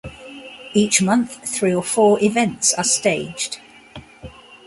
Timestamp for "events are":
2.23-2.83